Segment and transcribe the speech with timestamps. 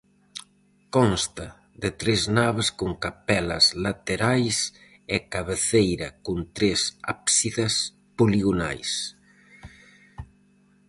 [0.95, 1.47] Consta
[1.81, 4.57] de tres naves con capelas laterais
[5.15, 6.79] e cabeceira con tres
[7.13, 7.73] ábsidas
[8.17, 8.91] poligonais.